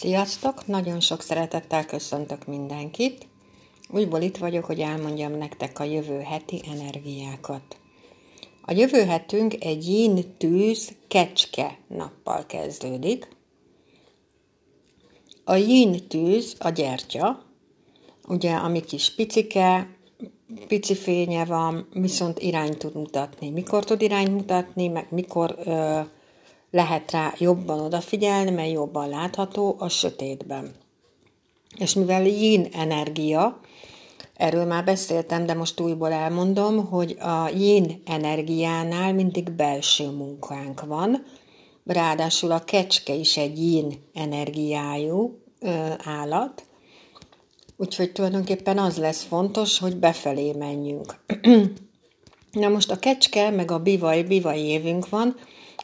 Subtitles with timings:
[0.00, 0.66] Sziasztok!
[0.66, 3.26] Nagyon sok szeretettel köszöntök mindenkit.
[3.90, 7.76] Újból itt vagyok, hogy elmondjam nektek a jövő heti energiákat.
[8.62, 13.28] A jövő hetünk egy yin tűz kecske nappal kezdődik.
[15.44, 17.44] A yin tűz a gyertya,
[18.28, 19.96] ugye ami kis picike,
[20.66, 23.50] pici fénye van, viszont irányt tud mutatni.
[23.50, 26.00] Mikor tud irányt mutatni, meg mikor ö,
[26.70, 30.74] lehet rá jobban odafigyelni, mert jobban látható a sötétben.
[31.78, 33.60] És mivel yin energia,
[34.34, 41.24] erről már beszéltem, de most újból elmondom, hogy a yin energiánál mindig belső munkánk van,
[41.84, 46.64] ráadásul a kecske is egy yin energiájú ö, állat,
[47.76, 51.16] úgyhogy tulajdonképpen az lesz fontos, hogy befelé menjünk.
[52.52, 55.36] Na most a kecske, meg a bivaj, bivaj évünk van,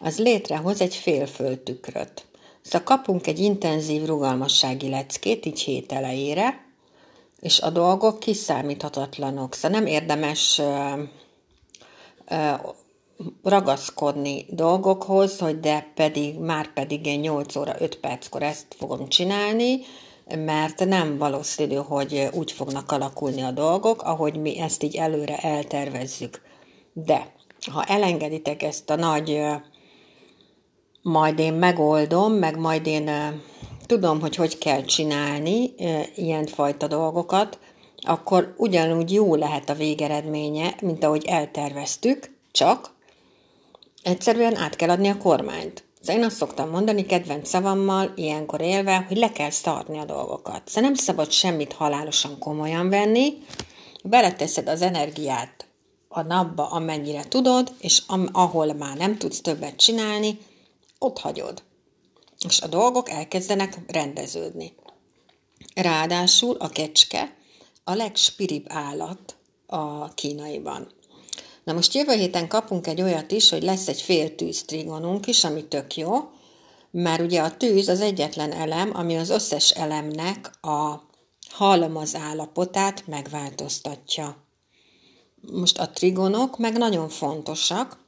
[0.00, 2.24] az létrehoz egy félföltükröt.
[2.62, 6.64] Szóval kapunk egy intenzív rugalmassági leckét, így hét elejére,
[7.40, 9.54] és a dolgok kiszámíthatatlanok.
[9.54, 11.02] Szóval nem érdemes ö,
[12.28, 12.52] ö,
[13.42, 19.80] ragaszkodni dolgokhoz, hogy de pedig, már pedig én 8 óra 5 perckor ezt fogom csinálni,
[20.36, 26.40] mert nem valószínű, hogy úgy fognak alakulni a dolgok, ahogy mi ezt így előre eltervezzük.
[26.92, 27.32] De
[27.70, 29.42] ha elengeditek ezt a nagy
[31.02, 33.10] majd én megoldom, meg majd én
[33.86, 35.74] tudom, hogy hogy kell csinálni
[36.14, 37.58] ilyen fajta dolgokat,
[37.96, 42.90] akkor ugyanúgy jó lehet a végeredménye, mint ahogy elterveztük, csak
[44.02, 45.84] egyszerűen át kell adni a kormányt.
[46.00, 50.62] Szóval én azt szoktam mondani kedvenc szavammal, ilyenkor élve, hogy le kell szarni a dolgokat.
[50.64, 53.32] Szóval nem szabad semmit halálosan komolyan venni,
[54.04, 55.66] beleteszed az energiát
[56.08, 60.38] a napba, amennyire tudod, és ahol már nem tudsz többet csinálni,
[61.00, 61.62] ott hagyod.
[62.48, 64.74] És a dolgok elkezdenek rendeződni.
[65.74, 67.36] Ráadásul a kecske
[67.84, 70.92] a legspiribb állat a kínaiban.
[71.64, 75.44] Na most jövő héten kapunk egy olyat is, hogy lesz egy fél tűz trigonunk is,
[75.44, 76.30] ami tök jó,
[76.90, 81.08] mert ugye a tűz az egyetlen elem, ami az összes elemnek a
[81.50, 84.36] halmaz állapotát megváltoztatja.
[85.52, 87.98] Most a trigonok meg nagyon fontosak,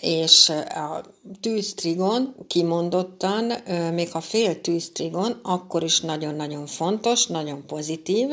[0.00, 1.04] és a
[1.40, 3.52] tűztrigon kimondottan,
[3.92, 8.28] még ha fél tűztrigon, akkor is nagyon-nagyon fontos, nagyon pozitív.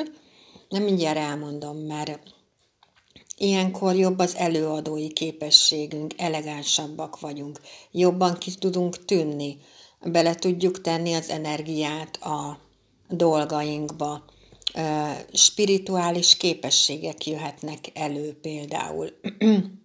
[0.70, 2.20] Nem mindjárt elmondom, mert
[3.38, 7.60] ilyenkor jobb az előadói képességünk, elegánsabbak vagyunk,
[7.92, 9.58] jobban ki tudunk tűnni,
[10.06, 12.60] bele tudjuk tenni az energiát a
[13.10, 14.24] dolgainkba,
[15.34, 19.10] spirituális képességek jöhetnek elő például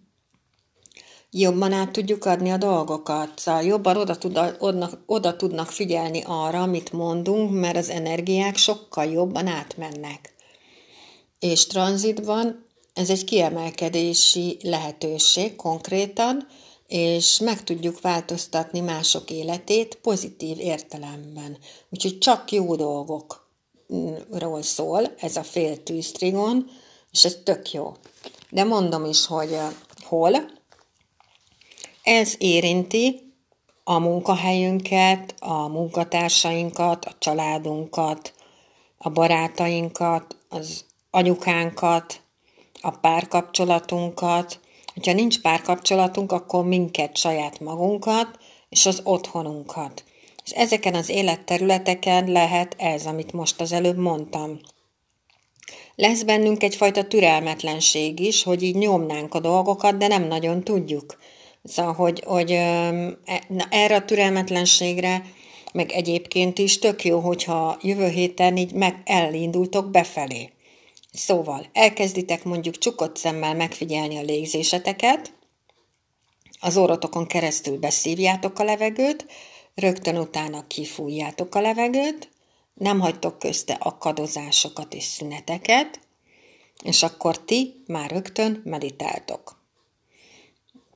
[1.31, 6.61] jobban át tudjuk adni a dolgokat, szóval jobban oda, tud, oda, oda tudnak figyelni arra,
[6.61, 10.33] amit mondunk, mert az energiák sokkal jobban átmennek.
[11.39, 16.47] És tranzitban ez egy kiemelkedési lehetőség konkrétan,
[16.87, 21.57] és meg tudjuk változtatni mások életét pozitív értelemben.
[21.89, 26.69] Úgyhogy csak jó dolgokról szól ez a fél tűztrigon,
[27.11, 27.93] és ez tök jó.
[28.49, 29.57] De mondom is, hogy
[30.03, 30.58] hol,
[32.03, 33.33] ez érinti
[33.83, 38.33] a munkahelyünket, a munkatársainkat, a családunkat,
[38.97, 42.21] a barátainkat, az anyukánkat,
[42.81, 44.59] a párkapcsolatunkat.
[45.05, 48.37] Ha nincs párkapcsolatunk, akkor minket, saját magunkat,
[48.69, 50.03] és az otthonunkat.
[50.43, 54.59] És ezeken az életterületeken lehet ez, amit most az előbb mondtam.
[55.95, 61.17] Lesz bennünk egyfajta türelmetlenség is, hogy így nyomnánk a dolgokat, de nem nagyon tudjuk.
[61.63, 62.91] Szóval, hogy, hogy e,
[63.47, 65.25] na, erre a türelmetlenségre,
[65.73, 70.49] meg egyébként is tök jó, hogyha jövő héten így meg elindultok befelé.
[71.11, 75.33] Szóval elkezditek mondjuk csukott szemmel megfigyelni a légzéseteket,
[76.59, 79.25] az orrotokon keresztül beszívjátok a levegőt,
[79.75, 82.29] rögtön utána kifújjátok a levegőt,
[82.73, 85.99] nem hagytok közte akadozásokat és szüneteket,
[86.83, 89.58] és akkor ti már rögtön meditáltok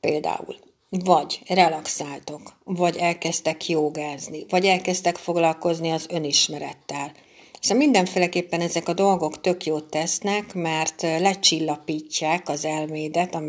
[0.04, 0.56] például.
[0.88, 7.12] Vagy relaxáltok, vagy elkezdtek jogázni, vagy elkezdtek foglalkozni az önismerettel.
[7.60, 13.42] Szóval mindenféleképpen ezek a dolgok tök jót tesznek, mert lecsillapítják az elmédet, a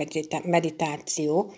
[0.43, 1.53] meditáció,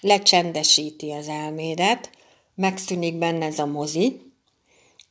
[0.00, 2.10] lecsendesíti az elmédet,
[2.54, 4.20] megszűnik benne ez a mozi,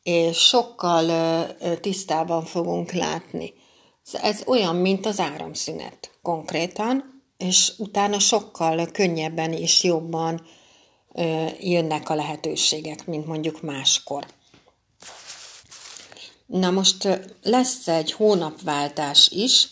[0.03, 1.47] és sokkal
[1.81, 3.53] tisztában fogunk látni.
[4.03, 10.41] Szóval ez olyan, mint az áramszünet konkrétan, és utána sokkal könnyebben és jobban
[11.59, 14.25] jönnek a lehetőségek, mint mondjuk máskor.
[16.45, 19.67] Na most lesz egy hónapváltás is,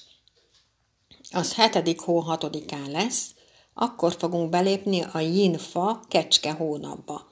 [1.31, 3.25] az hetedik hó hatodikán lesz,
[3.73, 7.27] akkor fogunk belépni a Jinfa kecske hónapba.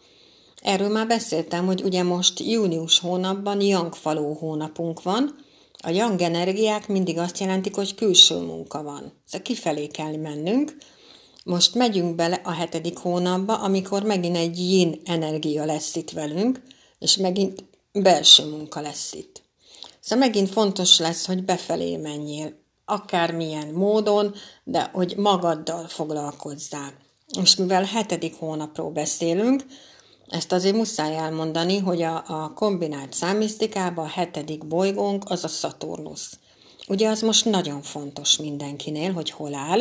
[0.62, 5.46] Erről már beszéltem, hogy ugye most június hónapban Yang-faló hónapunk van,
[5.84, 9.14] a Yang energiák mindig azt jelentik, hogy külső munka van.
[9.26, 10.78] Szóval kifelé kell mennünk.
[11.44, 16.62] Most megyünk bele a hetedik hónapba, amikor megint egy yin energia lesz itt velünk,
[17.00, 19.42] és megint belső munka lesz itt.
[20.00, 22.54] Szóval megint fontos lesz, hogy befelé menjél,
[22.86, 26.94] akármilyen módon, de hogy magaddal foglalkozzál.
[27.42, 29.66] És mivel hetedik hónapról beszélünk,
[30.28, 36.40] ezt azért muszáj elmondani, hogy a, a kombinált számisztikában a hetedik bolygónk az a Szaturnusz.
[36.88, 39.80] Ugye az most nagyon fontos mindenkinél, hogy hol áll,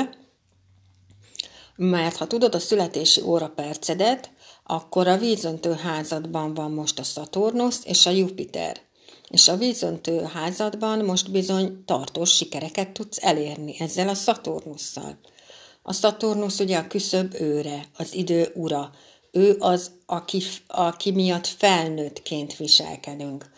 [1.76, 4.31] mert ha tudod a születési óra percedet,
[4.64, 8.81] akkor a vízöntő házadban van most a Szaturnusz és a Jupiter.
[9.28, 15.19] És a vízöntő házadban most bizony tartós sikereket tudsz elérni ezzel a Szaturnusszal.
[15.82, 18.90] A Szaturnusz ugye a küszöb őre, az idő ura,
[19.36, 23.50] ő az, aki, aki miatt felnőttként viselkedünk.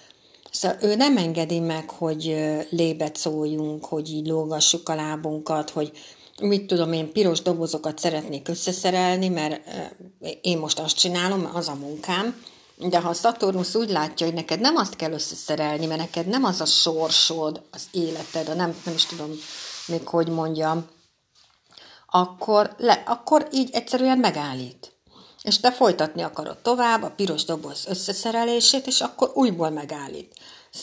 [0.50, 2.36] Szóval ő nem engedi meg, hogy
[2.70, 5.92] lébet szóljunk, hogy így lógassuk a lábunkat, hogy
[6.40, 9.60] mit tudom én, piros dobozokat szeretnék összeszerelni, mert
[10.40, 12.42] én most azt csinálom, mert az a munkám,
[12.76, 16.44] de ha a Szaturnusz úgy látja, hogy neked nem azt kell összeszerelni, mert neked nem
[16.44, 19.30] az a sorsod, az életed, a nem, nem is tudom
[19.86, 20.86] még hogy mondjam,
[22.06, 24.97] akkor, le, akkor így egyszerűen megállít
[25.48, 30.34] és te folytatni akarod tovább a piros doboz összeszerelését, és akkor újból megállít.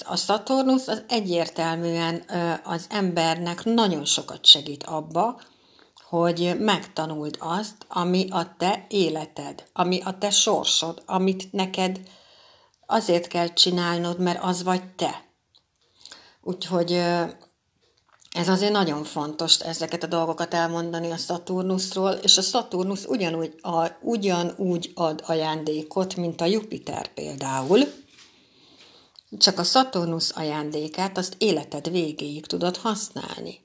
[0.04, 2.24] A Saturnus az egyértelműen
[2.64, 5.42] az embernek nagyon sokat segít abba,
[6.10, 12.00] hogy megtanuld azt, ami a te életed, ami a te sorsod, amit neked
[12.86, 15.24] azért kell csinálnod, mert az vagy te.
[16.42, 17.02] Úgyhogy
[18.36, 23.88] ez azért nagyon fontos ezeket a dolgokat elmondani a Szaturnuszról, és a Szaturnusz ugyanúgy, a,
[24.02, 27.80] ugyanúgy ad ajándékot, mint a Jupiter például,
[29.38, 33.60] csak a Szaturnusz ajándékát azt életed végéig tudod használni.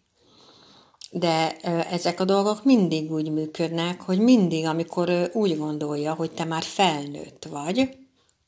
[1.10, 1.56] De
[1.90, 6.62] ezek a dolgok mindig úgy működnek, hogy mindig, amikor ő úgy gondolja, hogy te már
[6.62, 7.96] felnőtt vagy,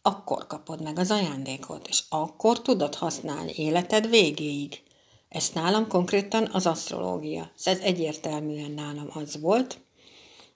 [0.03, 4.83] akkor kapod meg az ajándékot, és akkor tudod használni életed végéig.
[5.33, 7.51] Ez nálam konkrétan az asztrológia.
[7.65, 9.79] Ez egyértelműen nálam az volt,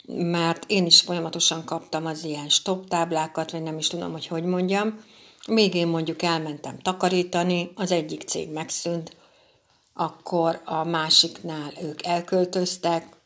[0.07, 4.45] mert én is folyamatosan kaptam az ilyen stop táblákat, vagy nem is tudom, hogy hogy
[4.45, 5.05] mondjam.
[5.47, 9.17] Még én mondjuk elmentem takarítani, az egyik cég megszűnt,
[9.95, 13.17] akkor a másiknál ők elköltöztek,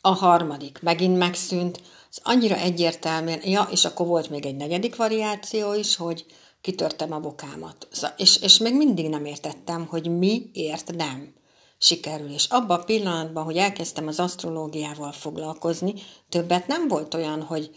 [0.00, 1.80] a harmadik megint megszűnt,
[2.10, 6.26] ez annyira egyértelműen, ja, és akkor volt még egy negyedik variáció is, hogy
[6.64, 7.88] kitörtem a bokámat.
[8.16, 11.34] És, és még mindig nem értettem, hogy miért nem
[11.78, 12.32] sikerül.
[12.32, 15.94] És abban a pillanatban, hogy elkezdtem az asztrológiával foglalkozni,
[16.28, 17.70] többet nem volt olyan, hogy,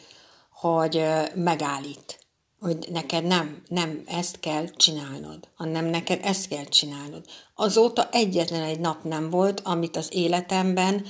[0.51, 1.03] hogy
[1.35, 2.19] megállít,
[2.59, 7.25] hogy neked nem, nem ezt kell csinálnod, hanem neked ezt kell csinálnod.
[7.55, 11.05] Azóta egyetlen egy nap nem volt, amit az életemben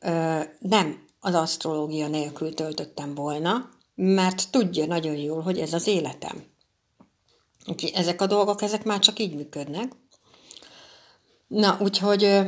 [0.00, 6.50] ö, nem az asztrológia nélkül töltöttem volna, mert tudja nagyon jól, hogy ez az életem.
[7.66, 9.92] Úgyhogy ezek a dolgok, ezek már csak így működnek.
[11.46, 12.40] Na, úgyhogy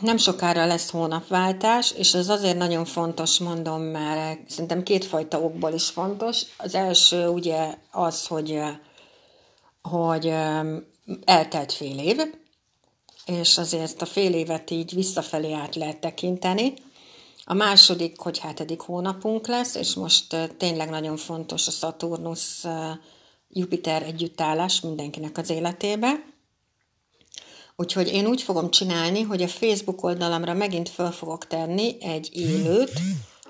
[0.00, 5.88] nem sokára lesz hónapváltás, és ez azért nagyon fontos, mondom, mert szerintem kétfajta okból is
[5.88, 6.42] fontos.
[6.56, 8.60] Az első ugye az, hogy,
[9.82, 10.32] hogy
[11.24, 12.20] eltelt fél év,
[13.26, 16.74] és azért a fél évet így visszafelé át lehet tekinteni.
[17.44, 22.64] A második, hogy hetedik hónapunk lesz, és most tényleg nagyon fontos a Szaturnusz
[23.56, 26.24] Jupiter együttállás mindenkinek az életébe.
[27.76, 32.92] Úgyhogy én úgy fogom csinálni, hogy a Facebook oldalamra megint föl fogok tenni egy élőt,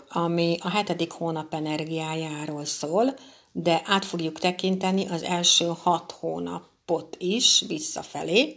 [0.08, 3.14] ami a hetedik hónap energiájáról szól,
[3.52, 8.56] de át fogjuk tekinteni az első hat hónapot is visszafelé.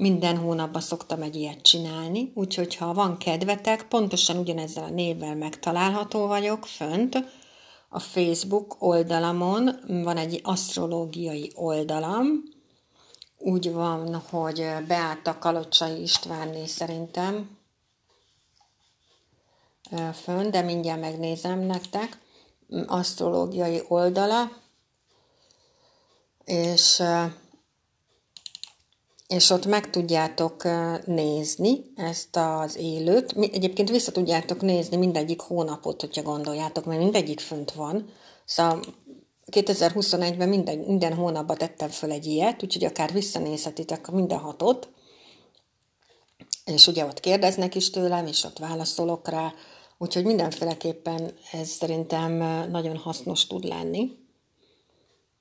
[0.00, 6.26] Minden hónapban szoktam egy ilyet csinálni, úgyhogy ha van kedvetek, pontosan ugyanezzel a névvel megtalálható
[6.26, 7.24] vagyok fönt,
[7.94, 12.42] a Facebook oldalamon van egy asztrológiai oldalam,
[13.38, 17.58] úgy van, hogy Beáta Kalocsai Istvánné szerintem
[20.12, 22.18] fönn, de mindjárt megnézem nektek,
[22.86, 24.50] asztrológiai oldala,
[26.44, 27.02] és
[29.32, 30.68] és ott meg tudjátok
[31.06, 33.32] nézni ezt az élőt.
[33.32, 38.08] Egyébként vissza tudjátok nézni mindegyik hónapot, hogyha gondoljátok, mert mindegyik fönt van.
[38.44, 38.80] Szóval
[39.50, 44.88] 2021-ben minden, minden hónapban tettem föl egy ilyet, úgyhogy akár visszanézhetitek minden hatot,
[46.64, 49.52] és ugye ott kérdeznek is tőlem, és ott válaszolok rá,
[49.98, 52.32] úgyhogy mindenféleképpen ez szerintem
[52.70, 54.10] nagyon hasznos tud lenni.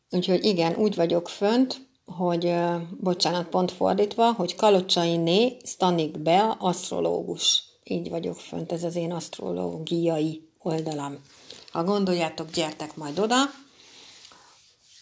[0.10, 2.54] Úgyhogy igen, úgy vagyok fönt, hogy,
[3.00, 7.64] bocsánat, pont fordítva, hogy Kalocsai Né, Stanik Bea, asztrológus.
[7.84, 11.18] Így vagyok fönt, ez az én asztrológiai oldalam.
[11.72, 13.36] Ha gondoljátok, gyertek majd oda,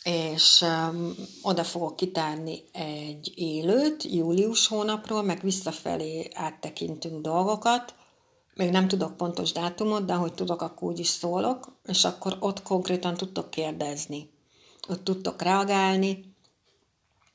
[0.03, 7.93] és um, oda fogok kitárni egy élőt július hónapról, meg visszafelé áttekintünk dolgokat.
[8.55, 12.61] Még nem tudok pontos dátumot, de ahogy tudok, akkor úgy is szólok, és akkor ott
[12.61, 14.29] konkrétan tudtok kérdezni.
[14.87, 16.35] Ott tudtok reagálni,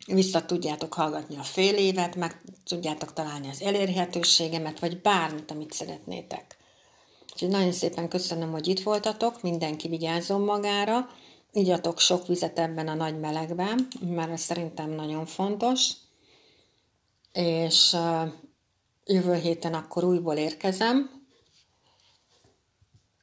[0.07, 6.57] vissza tudjátok hallgatni a fél évet, meg tudjátok találni az elérhetőségemet, vagy bármit, amit szeretnétek.
[7.33, 11.09] Úgyhogy nagyon szépen köszönöm, hogy itt voltatok, mindenki vigyázzon magára,
[11.53, 15.91] igyatok sok vizet ebben a nagy melegben, mert ez szerintem nagyon fontos,
[17.33, 17.97] és
[19.05, 21.23] jövő héten akkor újból érkezem,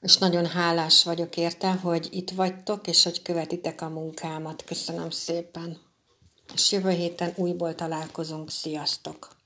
[0.02, 4.64] és nagyon hálás vagyok érte, hogy itt vagytok, és hogy követitek a munkámat.
[4.64, 5.91] Köszönöm szépen!
[6.54, 8.50] És jövő héten újból találkozunk.
[8.50, 9.41] Sziasztok!